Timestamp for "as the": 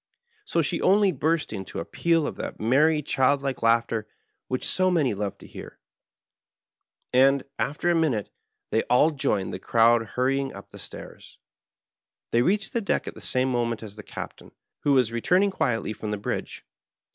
13.83-14.01